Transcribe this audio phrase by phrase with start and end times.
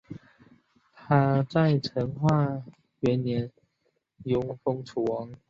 [0.95, 2.63] 他在成化
[3.01, 3.51] 元年
[4.23, 5.31] 嗣封楚王。